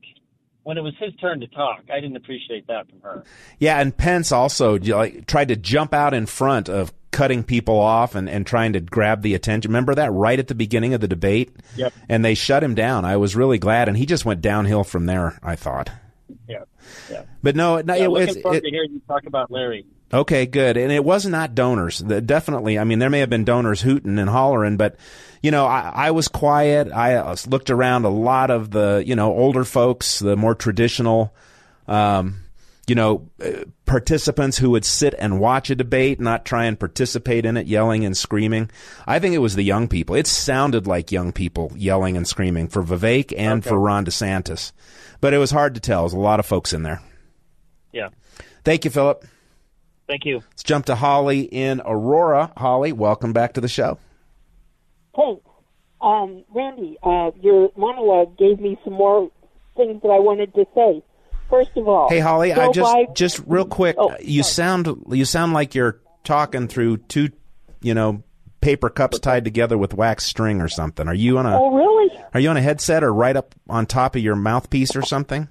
[0.63, 1.83] when it was his turn to talk.
[1.93, 3.25] I didn't appreciate that from her.
[3.59, 8.15] Yeah, and Pence also like, tried to jump out in front of cutting people off
[8.15, 9.71] and, and trying to grab the attention.
[9.71, 11.55] Remember that right at the beginning of the debate?
[11.77, 11.93] Yep.
[12.09, 13.05] And they shut him down.
[13.05, 15.39] I was really glad, and he just went downhill from there.
[15.43, 15.91] I thought.
[16.49, 16.65] Yeah.
[17.11, 17.25] Yeah.
[17.43, 19.85] But no, no yeah, it, looking it, forward it, to hear you talk about Larry.
[20.13, 20.77] Okay, good.
[20.77, 21.99] And it was not donors.
[22.01, 22.79] Definitely.
[22.79, 24.97] I mean, there may have been donors hooting and hollering, but
[25.43, 26.93] you know, I, I was quiet.
[26.93, 31.35] I uh, looked around a lot of the, you know, older folks, the more traditional,
[31.89, 32.45] um,
[32.87, 37.45] you know, uh, participants who would sit and watch a debate, not try and participate
[37.45, 38.71] in it, yelling and screaming.
[39.07, 40.15] I think it was the young people.
[40.15, 43.69] It sounded like young people yelling and screaming for Vivek and okay.
[43.69, 44.73] for Ron DeSantis,
[45.21, 46.03] but it was hard to tell.
[46.03, 47.03] There's a lot of folks in there.
[47.93, 48.11] Yeah.
[48.65, 49.25] Thank you, Philip.
[50.07, 50.37] Thank you.
[50.51, 52.53] Let's jump to Holly in Aurora.
[52.57, 53.99] Holly, welcome back to the show.
[55.15, 55.39] Hey,
[56.01, 59.31] um, Randy, uh, your monologue gave me some more
[59.77, 61.03] things that I wanted to say.
[61.51, 64.53] First of all, hey Holly, I just Biden, just real quick, oh, you sorry.
[64.85, 67.29] sound you sound like you're talking through two,
[67.83, 68.23] you know,
[68.63, 71.07] paper cups tied together with wax string or something.
[71.09, 71.61] Are you on a?
[71.61, 72.11] Oh, really?
[72.33, 75.47] Are you on a headset or right up on top of your mouthpiece or something?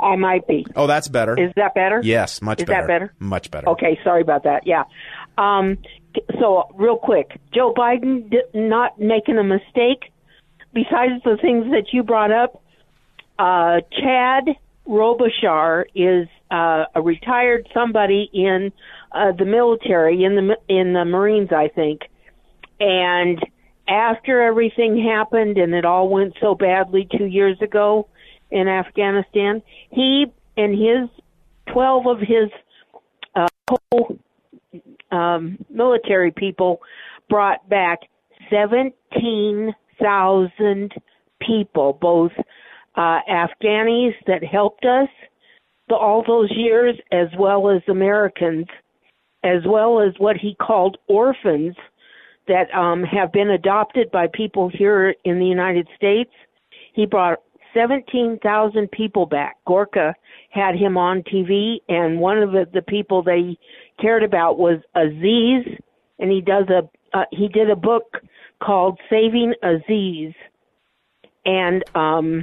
[0.00, 0.66] I might be.
[0.74, 1.38] Oh, that's better.
[1.38, 2.00] Is that better?
[2.02, 2.82] Yes, much Is better.
[2.82, 3.14] that better?
[3.18, 3.68] Much better.
[3.70, 4.66] Okay, sorry about that.
[4.66, 4.84] Yeah.
[5.38, 5.78] Um,
[6.38, 10.12] so, real quick, Joe Biden did not making a mistake.
[10.72, 12.62] Besides the things that you brought up,
[13.38, 14.44] uh, Chad
[14.86, 18.72] Robichaux is uh, a retired somebody in
[19.12, 22.02] uh, the military, in the in the Marines, I think.
[22.78, 23.38] And
[23.88, 28.08] after everything happened and it all went so badly two years ago,
[28.50, 29.62] in Afghanistan.
[29.90, 30.26] He
[30.56, 31.08] and his
[31.72, 32.50] 12 of his
[33.34, 34.18] uh, co
[35.10, 36.80] um, military people
[37.28, 37.98] brought back
[38.50, 40.94] 17,000
[41.40, 42.30] people, both
[42.96, 45.08] uh, Afghanis that helped us
[45.90, 48.66] all those years, as well as Americans,
[49.44, 51.76] as well as what he called orphans
[52.48, 56.30] that um, have been adopted by people here in the United States.
[56.94, 57.38] He brought
[57.76, 59.56] 17,000 people back.
[59.66, 60.14] Gorka
[60.50, 63.58] had him on TV, and one of the, the people they
[64.00, 65.78] cared about was Aziz,
[66.18, 68.16] and he does a uh, he did a book
[68.62, 70.34] called Saving Aziz,
[71.44, 72.42] and um,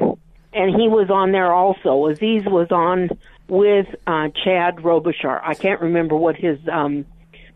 [0.54, 2.08] and he was on there also.
[2.08, 3.10] Aziz was on
[3.48, 5.42] with uh, Chad Robichaux.
[5.44, 7.06] I can't remember what his um,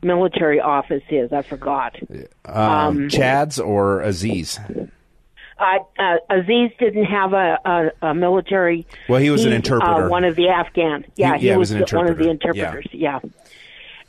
[0.01, 1.31] military office is.
[1.31, 1.95] I forgot.
[2.45, 4.59] Um, Chad's or Aziz?
[5.59, 8.85] Uh, uh, Aziz didn't have a, a, a military.
[9.09, 10.05] Well, he was an he's, interpreter.
[10.05, 11.05] Uh, one of the Afghan.
[11.15, 12.79] Yeah, He- yeah, he was an the- one of the interpreter.
[12.79, 12.93] interpreters.
[12.93, 13.19] Yeah.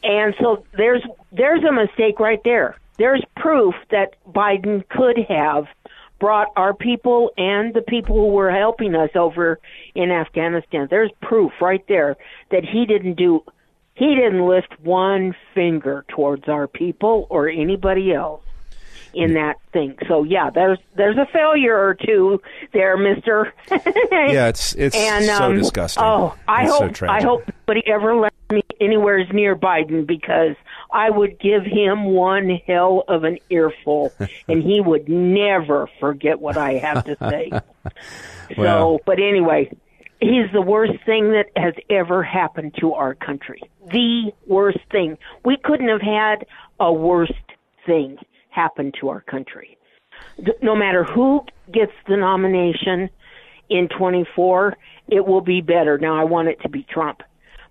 [0.03, 2.77] And so there's there's a mistake right there.
[2.99, 5.67] There's proof that Biden could have
[6.19, 9.59] brought our people and the people who were helping us over
[9.95, 10.89] in Afghanistan.
[10.91, 12.17] There's proof right there
[12.51, 13.45] that he didn't do
[13.95, 18.43] he didn't lift one finger towards our people or anybody else
[19.15, 19.97] in that thing.
[20.09, 22.41] So yeah, there's there's a failure or two
[22.73, 23.53] there, Mister.
[24.11, 26.03] Yeah, it's it's and, so um, disgusting.
[26.03, 27.23] Oh, I It's hope tragic.
[27.23, 30.57] I hope nobody ever lets me anywhere near Biden because
[30.93, 34.13] I would give him one hell of an earful,
[34.49, 37.51] and he would never forget what I have to say.
[38.57, 38.97] Well.
[38.97, 39.71] So, but anyway,
[40.21, 43.61] he's the worst thing that has ever happened to our country.
[43.91, 45.19] The worst thing.
[45.45, 46.47] We couldn't have had
[46.81, 47.33] a worst
[47.85, 48.17] thing
[48.59, 49.79] happen to our country.
[50.63, 53.09] No matter who gets the nomination
[53.71, 54.77] in 24,
[55.09, 55.97] it will be better.
[55.99, 57.23] Now, I want it to be Trump,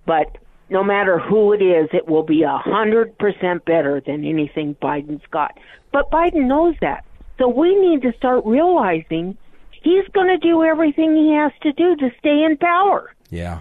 [0.05, 0.37] but
[0.69, 5.25] no matter who it is, it will be a hundred percent better than anything Biden's
[5.31, 5.57] got.
[5.91, 7.03] But Biden knows that,
[7.37, 9.37] so we need to start realizing
[9.83, 13.13] he's going to do everything he has to do to stay in power.
[13.29, 13.59] yeah.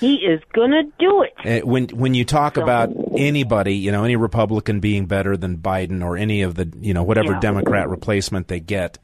[0.00, 1.62] He is going to do it.
[1.62, 5.58] Uh, When when you talk So- about anybody, you know, any Republican being better than
[5.58, 7.40] Biden or any of the, you know, whatever Yeah.
[7.40, 8.98] Democrat replacement they get,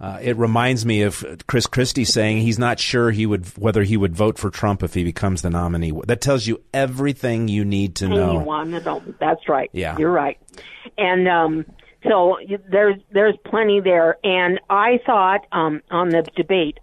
[0.00, 3.96] uh, it reminds me of Chris Christie saying he's not sure he would whether he
[3.96, 5.92] would vote for Trump if he becomes the nominee.
[6.06, 8.36] That tells you everything you need to know.
[8.36, 8.70] Anyone.
[9.18, 9.70] That's right.
[9.72, 9.96] Yeah.
[9.98, 10.38] you're right.
[10.96, 11.64] And um,
[12.06, 12.36] so
[12.70, 14.16] there's there's plenty there.
[14.24, 16.78] And I thought um, on the debate,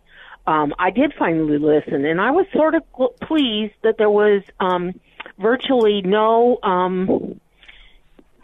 [0.48, 4.42] um, I did finally listen, and I was sort of pl- pleased that there was
[4.60, 5.00] um,
[5.38, 6.58] virtually no.
[6.64, 7.40] Um,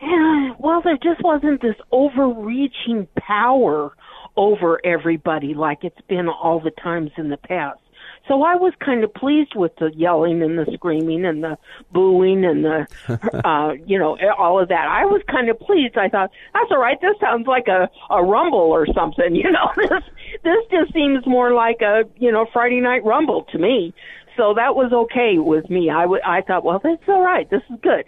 [0.59, 3.93] well, there just wasn't this overreaching power
[4.35, 7.79] over everybody like it's been all the times in the past.
[8.27, 11.57] So I was kind of pleased with the yelling and the screaming and the
[11.91, 12.87] booing and the,
[13.45, 14.87] uh, you know, all of that.
[14.87, 15.97] I was kind of pleased.
[15.97, 16.99] I thought, that's all right.
[17.01, 20.03] This sounds like a, a rumble or something, you know, this,
[20.43, 23.93] this just seems more like a, you know, Friday night rumble to me.
[24.37, 25.89] So that was okay with me.
[25.89, 27.49] I would, I thought, well, that's all right.
[27.49, 28.05] This is good.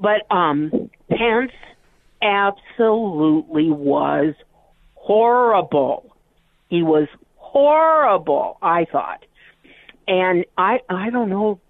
[0.00, 1.52] But, um, Pence
[2.22, 4.34] absolutely was
[4.94, 6.16] horrible.
[6.68, 9.24] He was horrible, I thought.
[10.08, 11.60] And I I don't know,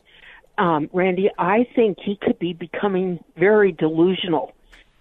[0.59, 4.53] um, Randy, I think he could be becoming very delusional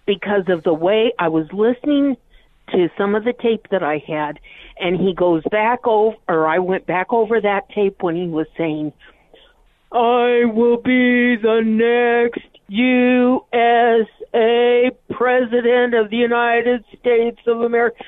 [0.06, 2.16] because of the way I was listening
[2.70, 4.40] to some of the tape that I had
[4.78, 8.46] and he goes back over or I went back over that tape when he was
[8.56, 8.92] saying
[9.92, 18.02] I will be the next USA President of the United States of America.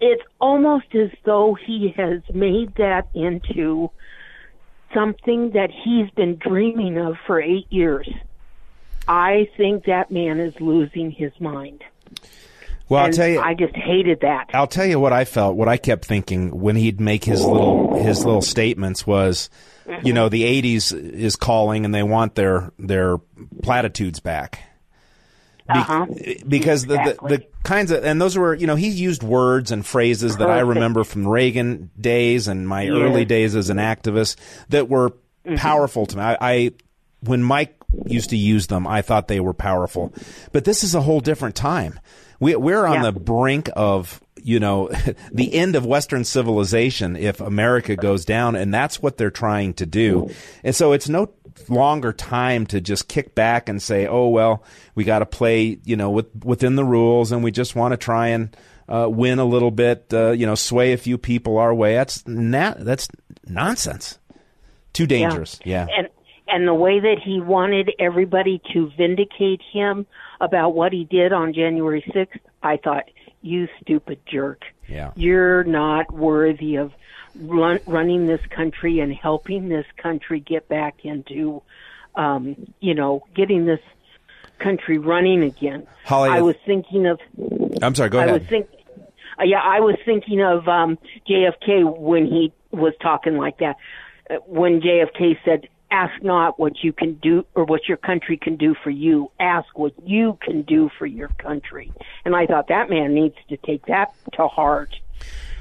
[0.00, 3.90] It's almost as though he has made that into
[4.94, 8.08] something that he's been dreaming of for eight years.
[9.08, 11.82] I think that man is losing his mind.
[12.88, 14.50] Well, I'll tell you, I just hated that.
[14.52, 15.56] I'll tell you what I felt.
[15.56, 19.48] What I kept thinking when he'd make his little his little statements was,
[19.86, 20.14] you mm-hmm.
[20.14, 23.18] know, the '80s is calling and they want their their
[23.62, 24.69] platitudes back.
[25.72, 26.06] Be- Uh-huh.
[26.46, 27.28] Because the, Exactly.
[27.28, 30.48] the the kinds of and those were you know he used words and phrases that
[30.50, 34.36] I remember from Reagan days and my early days as an activist
[34.68, 35.12] that were
[35.46, 35.54] Mm-hmm.
[35.56, 36.22] powerful to me.
[36.22, 36.72] I, I
[37.20, 40.12] when Mike used to use them, I thought they were powerful.
[40.52, 41.98] But this is a whole different time.
[42.40, 43.10] We, we're on Yeah.
[43.10, 44.90] the brink of you know
[45.32, 49.86] the end of Western civilization if America goes down, and that's what they're trying to
[49.86, 50.28] do.
[50.62, 51.30] And so it's no
[51.68, 55.96] longer time to just kick back and say, "Oh well, we got to play you
[55.96, 58.56] know with, within the rules, and we just want to try and."
[58.88, 61.94] Uh, win a little bit, uh, you know, sway a few people our way.
[61.94, 63.06] That's na- that's
[63.46, 64.18] nonsense.
[64.92, 65.60] Too dangerous.
[65.64, 65.86] Yeah.
[65.96, 66.08] And
[66.50, 70.06] and the way that he wanted everybody to vindicate him
[70.40, 73.04] about what he did on January 6th, I thought,
[73.42, 74.62] you stupid jerk.
[74.88, 75.12] Yeah.
[75.14, 76.92] You're not worthy of
[77.34, 81.62] run, running this country and helping this country get back into,
[82.14, 83.80] um, you know, getting this
[84.58, 85.86] country running again.
[86.04, 87.20] Holly, I was thinking of
[87.82, 88.10] I'm sorry.
[88.10, 88.40] Go I ahead.
[88.40, 88.68] was think,
[89.38, 93.76] uh, yeah, I was thinking of um, JFK when he was talking like that
[94.28, 98.56] uh, when JFK said, "Ask not what you can do or what your country can
[98.56, 99.30] do for you.
[99.40, 101.92] Ask what you can do for your country."
[102.24, 104.94] And I thought that man needs to take that to heart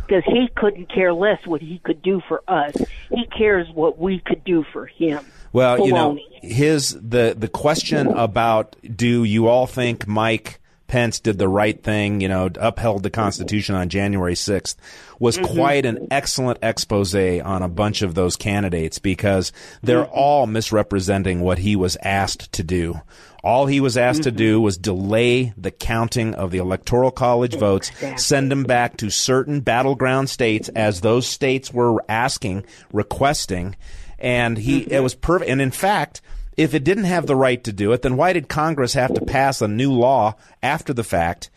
[0.09, 2.75] because he couldn't care less what he could do for us.
[3.13, 5.23] He cares what we could do for him.
[5.53, 10.58] Well, you know, his the the question about do you all think Mike
[10.89, 14.75] Pence did the right thing, you know, upheld the Constitution on January 6th,
[15.19, 15.55] was mm-hmm.
[15.55, 20.13] quite an excellent expose on a bunch of those candidates because they're mm-hmm.
[20.13, 22.99] all misrepresenting what he was asked to do.
[23.43, 24.31] All he was asked mm-hmm.
[24.31, 28.17] to do was delay the counting of the Electoral College votes, exactly.
[28.17, 33.75] send them back to certain battleground states as those states were asking, requesting,
[34.17, 35.49] and he, it was perfect.
[35.49, 36.21] And in fact,
[36.59, 39.21] if it didn't have the right to do it, then why did Congress have to
[39.21, 41.49] pass a new law after the fact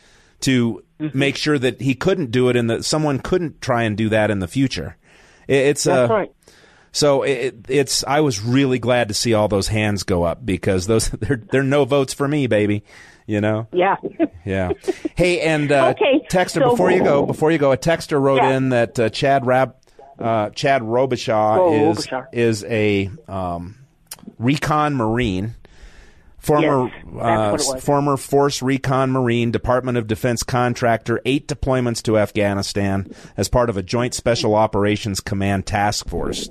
[0.43, 1.19] to mm-hmm.
[1.19, 4.31] make sure that he couldn't do it and that someone couldn't try and do that
[4.31, 4.97] in the future?
[5.49, 6.33] It's That's uh, right.
[6.93, 8.05] So it, it's.
[8.05, 11.63] I was really glad to see all those hands go up because those they're they're
[11.65, 12.85] no votes for me, baby.
[13.27, 13.67] You know.
[13.73, 13.97] Yeah.
[14.45, 14.71] yeah.
[15.17, 18.43] Hey, and uh, okay, texter, so, before you go, before you go, a texter wrote
[18.43, 18.57] yeah.
[18.57, 19.75] in that uh, Chad Rab,
[20.19, 23.82] uh, Chad Robichaud oh, is is a um,
[24.39, 25.55] recon marine,
[26.39, 33.11] former yes, uh, former Force Recon Marine, Department of Defense contractor, eight deployments to Afghanistan
[33.37, 36.51] as part of a Joint Special Operations Command task force.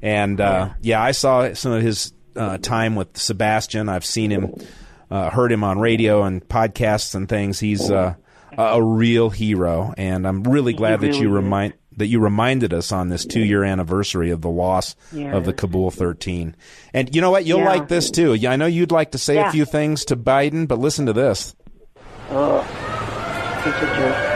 [0.00, 0.98] And uh, yeah.
[0.98, 1.02] yeah.
[1.02, 3.88] I saw some of his uh, time with Sebastian.
[3.88, 4.54] I've seen him,
[5.10, 7.58] uh, heard him on radio and podcasts and things.
[7.60, 8.14] He's uh,
[8.56, 13.08] a real hero, and I'm really glad that you remind that you reminded us on
[13.08, 15.36] this two year anniversary of the loss yeah.
[15.36, 16.54] of the Kabul 13.
[16.92, 17.44] And you know what?
[17.44, 17.68] You'll yeah.
[17.68, 18.36] like this too.
[18.46, 19.48] I know you'd like to say yeah.
[19.48, 21.54] a few things to Biden, but listen to this.
[22.30, 22.62] Oh,
[23.64, 24.32] such a jerk.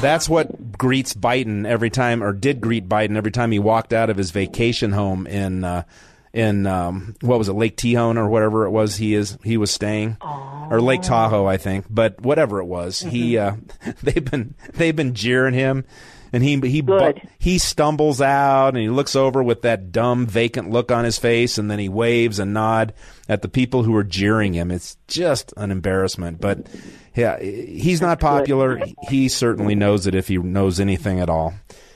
[0.00, 4.08] That's what greets Biden every time, or did greet Biden every time he walked out
[4.08, 5.82] of his vacation home in uh,
[6.32, 9.70] in um, what was it, Lake Tejon or whatever it was he is he was
[9.70, 10.70] staying, Aww.
[10.70, 11.86] or Lake Tahoe, I think.
[11.90, 13.08] But whatever it was, mm-hmm.
[13.10, 13.56] he uh,
[14.02, 15.84] they've been they've been jeering him,
[16.32, 20.70] and he he bu- he stumbles out and he looks over with that dumb vacant
[20.70, 22.94] look on his face, and then he waves and nod
[23.28, 24.70] at the people who are jeering him.
[24.70, 26.66] It's just an embarrassment, but.
[27.12, 28.80] Yeah, he's not popular.
[29.08, 31.52] He certainly knows it if he knows anything at all.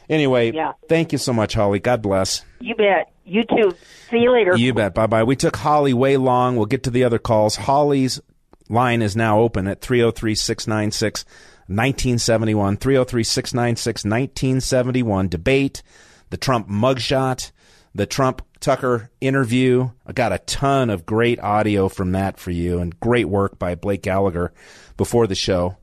[0.08, 0.72] Anyway, yeah.
[0.88, 1.78] thank you so much, Holly.
[1.78, 2.44] God bless.
[2.60, 3.13] You bet.
[3.24, 3.74] You too.
[4.10, 4.56] See you later.
[4.56, 4.94] You bet.
[4.94, 5.24] Bye bye.
[5.24, 6.56] We took Holly way long.
[6.56, 7.56] We'll get to the other calls.
[7.56, 8.20] Holly's
[8.68, 11.24] line is now open at 303 696
[11.66, 12.76] 1971.
[12.76, 15.28] 303 696 1971.
[15.28, 15.82] Debate,
[16.30, 17.50] the Trump mugshot,
[17.94, 19.90] the Trump Tucker interview.
[20.06, 23.74] I got a ton of great audio from that for you and great work by
[23.74, 24.52] Blake Gallagher
[24.96, 25.76] before the show.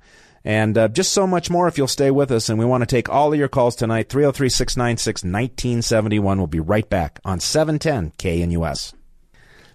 [0.43, 2.49] And uh, just so much more if you'll stay with us.
[2.49, 6.37] And we want to take all of your calls tonight 303 696 1971.
[6.37, 8.93] We'll be right back on 710 KNUS.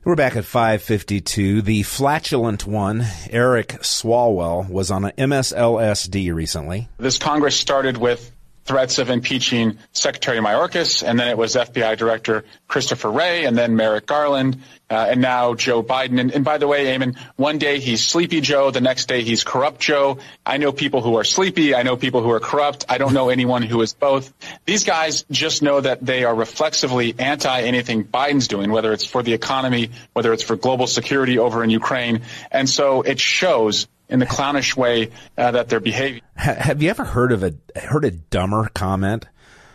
[0.06, 1.62] We're back at 552.
[1.62, 6.88] The flatulent one, Eric Swalwell, was on an MSLSD recently.
[6.96, 8.30] This Congress started with
[8.66, 13.76] threats of impeaching Secretary Mayorkas, and then it was FBI Director Christopher Wray, and then
[13.76, 14.60] Merrick Garland,
[14.90, 16.20] uh, and now Joe Biden.
[16.20, 19.44] And, and, by the way, Eamon, one day he's Sleepy Joe, the next day he's
[19.44, 20.18] Corrupt Joe.
[20.44, 21.74] I know people who are sleepy.
[21.74, 22.84] I know people who are corrupt.
[22.88, 24.32] I don't know anyone who is both.
[24.64, 29.22] These guys just know that they are reflexively anti anything Biden's doing, whether it's for
[29.22, 32.22] the economy, whether it's for global security over in Ukraine.
[32.50, 36.22] And so it shows in the clownish way uh, that they're behaving.
[36.36, 39.26] Have you ever heard of a heard a dumber comment?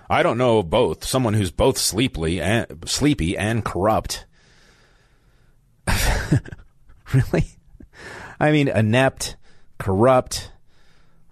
[0.10, 1.06] I don't know both.
[1.06, 4.26] Someone who's both sleepy and sleepy and corrupt.
[7.14, 7.46] really?
[8.40, 9.38] I mean, inept,
[9.78, 10.52] corrupt,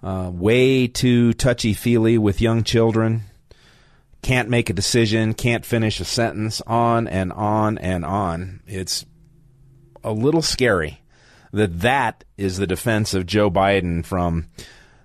[0.01, 3.23] uh, way too touchy feely with young children.
[4.21, 5.33] Can't make a decision.
[5.33, 6.61] Can't finish a sentence.
[6.67, 8.61] On and on and on.
[8.67, 9.05] It's
[10.03, 11.01] a little scary
[11.51, 14.47] that that is the defense of Joe Biden from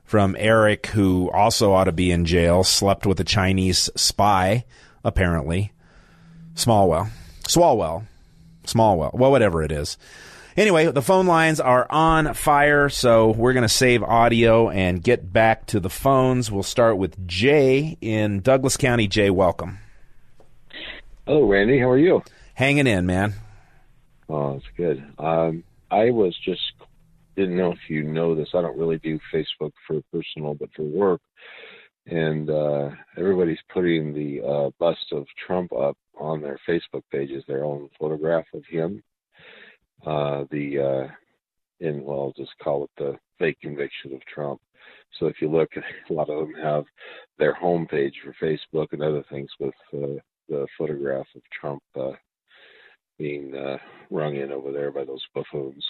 [0.04, 4.64] from Eric, who also ought to be in jail, slept with a Chinese spy,
[5.02, 5.72] apparently.
[6.54, 7.10] Smallwell,
[7.48, 8.06] Swalwell,
[8.64, 9.96] Smallwell, well, whatever it is.
[10.56, 15.32] Anyway, the phone lines are on fire, so we're going to save audio and get
[15.32, 16.48] back to the phones.
[16.48, 19.08] We'll start with Jay in Douglas County.
[19.08, 19.78] Jay, welcome.
[21.26, 21.80] Hello, Randy.
[21.80, 22.22] How are you?
[22.54, 23.34] Hanging in, man.
[24.28, 25.04] Oh, that's good.
[25.18, 26.60] Um, I was just
[27.36, 28.48] didn't know if you know this.
[28.54, 31.20] I don't really do Facebook for personal, but for work.
[32.06, 37.64] And uh, everybody's putting the uh, bust of Trump up on their Facebook pages, their
[37.64, 39.02] own photograph of him.
[40.06, 41.12] Uh, the uh,
[41.80, 44.60] in well, I'll just call it the fake conviction of Trump.
[45.18, 45.70] So if you look,
[46.10, 46.84] a lot of them have
[47.38, 52.12] their homepage for Facebook and other things with uh, the photograph of Trump uh,
[53.18, 53.78] being uh,
[54.10, 55.84] rung in over there by those buffoons.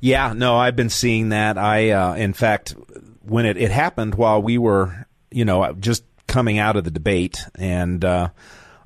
[0.00, 1.58] Yeah, no, I've been seeing that.
[1.58, 2.74] I, uh, in fact,
[3.22, 7.44] when it, it happened while we were, you know, just coming out of the debate,
[7.56, 8.30] and uh,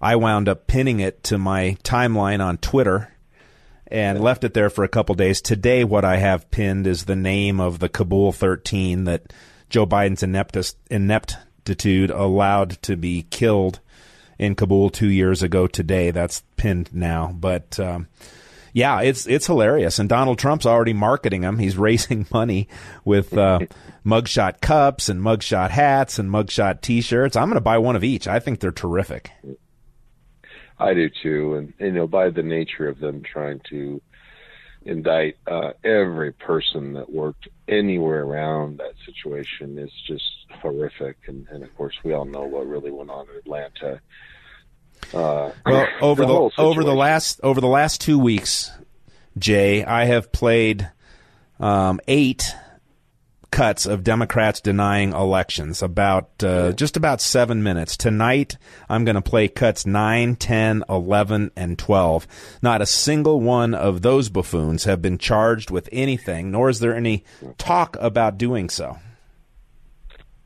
[0.01, 3.13] I wound up pinning it to my timeline on Twitter
[3.87, 5.41] and left it there for a couple days.
[5.43, 9.33] Today, what I have pinned is the name of the Kabul 13 that
[9.69, 10.23] Joe Biden's
[10.91, 13.81] ineptitude allowed to be killed
[14.43, 16.11] in Kabul two years ago today.
[16.11, 17.79] That's pinned now, but.
[17.79, 18.09] Um,
[18.75, 21.59] yeah, it's it's hilarious, and Donald Trump's already marketing them.
[21.59, 22.69] He's raising money
[23.05, 23.59] with uh,
[24.05, 27.37] mugshot cups and mugshot hats and mugshot T-shirts.
[27.37, 28.27] I'm going to buy one of each.
[28.27, 29.31] I think they're terrific.
[30.79, 34.01] I do too, and you know, by the nature of them trying to
[34.87, 40.25] indict uh, every person that worked anywhere around that situation is just
[40.61, 41.17] horrific.
[41.27, 44.01] And, and of course, we all know what really went on in Atlanta
[45.13, 48.71] uh, well, over the, the over the last over the last two weeks,
[49.37, 50.91] Jay, I have played
[51.61, 52.55] um, eight
[53.51, 57.99] cuts of Democrats denying elections, about uh, just about seven minutes.
[57.99, 58.57] Tonight,
[58.89, 62.27] I'm going to play cuts 9, 10, 11, and 12.
[62.63, 66.97] Not a single one of those buffoons have been charged with anything, nor is there
[66.97, 67.25] any
[67.59, 68.97] talk about doing so.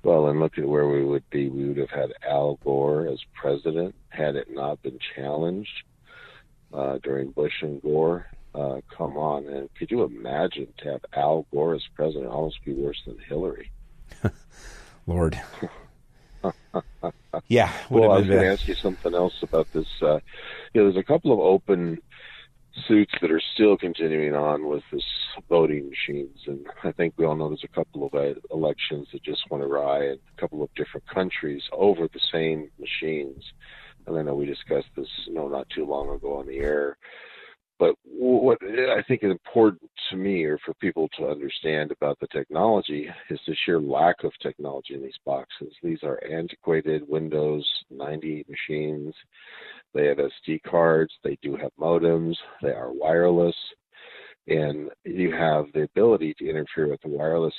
[0.06, 1.48] Well, and look at where we would be.
[1.48, 5.82] We would have had Al Gore as president had it not been challenged
[6.72, 8.28] uh, during Bush and Gore.
[8.54, 12.30] Uh, come on, and could you imagine to have Al Gore as president?
[12.30, 13.72] Almost be worse than Hillary.
[15.08, 15.40] Lord.
[17.48, 17.72] yeah.
[17.90, 19.88] Well, I was going to ask you something else about this.
[20.00, 20.20] Uh,
[20.72, 22.00] you know, there's a couple of open
[22.86, 25.04] suits that are still continuing on with this
[25.48, 26.38] voting machines.
[26.46, 29.64] And I think we all know there's a couple of uh, elections that just went
[29.64, 33.44] awry in a couple of different countries over the same machines.
[34.06, 36.96] And I know we discussed this, you know, not too long ago on the air.
[37.78, 42.26] But what I think is important to me, or for people to understand about the
[42.28, 45.74] technology, is the sheer lack of technology in these boxes.
[45.82, 49.14] These are antiquated Windows 90 machines.
[49.92, 51.12] They have SD cards.
[51.22, 52.36] They do have modems.
[52.62, 53.56] They are wireless.
[54.48, 57.54] And you have the ability to interfere with the wireless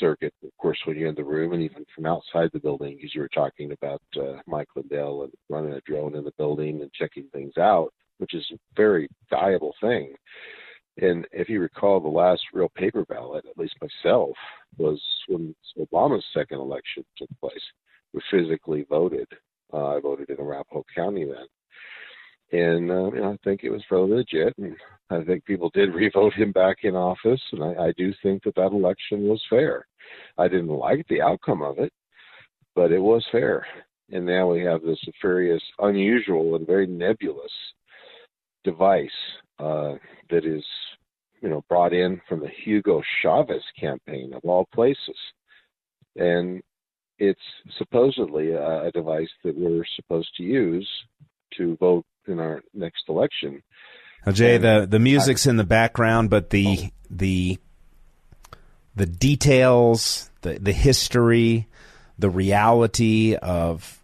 [0.00, 3.14] circuit, of course, when you're in the room and even from outside the building, because
[3.14, 6.92] you were talking about uh, Mike Lindell and running a drone in the building and
[6.92, 10.14] checking things out which is a very valuable thing.
[10.98, 14.30] And if you recall, the last real paper ballot, at least myself,
[14.78, 17.54] was when Obama's second election took place.
[18.14, 19.28] We physically voted.
[19.72, 21.46] Uh, I voted in Arapahoe County then.
[22.52, 24.76] And uh, you know, I think it was fairly legit, and
[25.10, 27.40] I think people did revote him back in office.
[27.52, 29.86] And I, I do think that that election was fair.
[30.38, 31.92] I didn't like the outcome of it,
[32.74, 33.66] but it was fair.
[34.12, 37.50] And now we have this various, unusual, and very nebulous
[38.66, 39.08] device
[39.58, 39.94] uh,
[40.30, 40.64] that is,
[41.40, 45.16] you know, brought in from the Hugo Chavez campaign of all places,
[46.16, 46.62] and
[47.18, 47.40] it's
[47.78, 50.88] supposedly a, a device that we're supposed to use
[51.56, 53.62] to vote in our next election.
[54.26, 56.88] Now, Jay, the the music's in the background, but the oh.
[57.08, 57.58] the
[58.96, 61.68] the details, the the history,
[62.18, 63.95] the reality of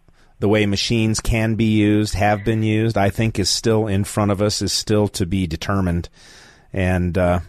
[0.43, 4.29] the way machines can be used, have been used, I think is still in front
[4.29, 6.09] of us, is still to be determined.
[6.73, 7.39] And uh,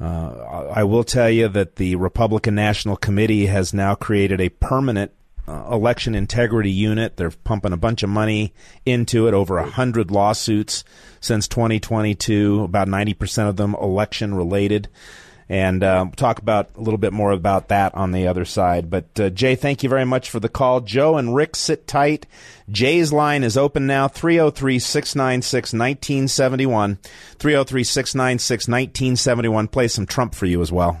[0.00, 5.10] uh, I will tell you that the Republican National Committee has now created a permanent
[5.48, 7.16] uh, election integrity unit.
[7.16, 8.54] They're pumping a bunch of money
[8.86, 10.84] into it, over a hundred lawsuits
[11.18, 14.86] since 2022, about 90% of them election related
[15.50, 18.88] and uh, talk about a little bit more about that on the other side.
[18.88, 20.80] But uh, Jay, thank you very much for the call.
[20.80, 22.24] Joe and Rick, sit tight.
[22.70, 26.98] Jay's line is open now 303 696 1971.
[27.38, 29.66] 303 696 1971.
[29.66, 31.00] Play some Trump for you as well.